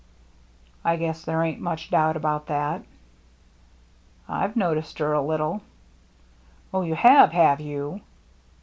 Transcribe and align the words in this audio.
"I 0.83 0.95
guess 0.95 1.23
there 1.23 1.43
ain't 1.43 1.61
much 1.61 1.91
doubt 1.91 2.17
about 2.17 2.47
that."" 2.47 2.83
IVe 4.27 4.55
noticed 4.55 4.97
her 4.97 5.13
a 5.13 5.21
little."" 5.21 5.61
Oh, 6.73 6.81
you 6.81 6.95
have, 6.95 7.33
have 7.33 7.59
you 7.59 8.01